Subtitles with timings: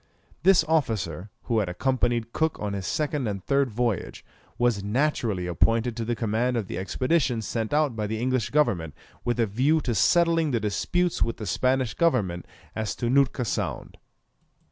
[0.41, 4.25] This officer, who had accompanied Cook on his second and third voyage,
[4.57, 8.95] was naturally appointed to the command of the expedition sent out by the English government
[9.23, 13.99] with a view to settling the disputes with the Spanish government as to Nootka Sound.